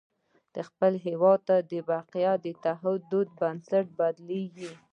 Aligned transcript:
د 0.53 0.57
خپل 0.67 0.93
هېواد 1.05 1.39
د 1.71 1.73
بقا 1.87 2.31
د 2.45 2.47
تعهد 2.63 3.01
بنسټ 3.39 3.85
یې 3.87 3.93
بدلېږي. 3.97 4.71